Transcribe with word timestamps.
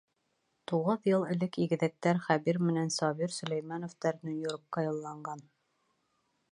Туғыҙ 0.69 1.03
йыл 1.11 1.25
элек 1.33 1.59
игеҙәктәр 1.65 2.21
Хәбир 2.29 2.61
менән 2.69 2.91
Сабир 2.97 3.37
Сөләймәновтар 3.37 4.19
Нью-Йоркка 4.29 4.87
юлланған. 4.91 5.45